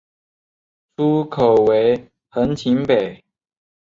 [0.03, 0.05] 出口
[1.65, 3.23] 为横琴北。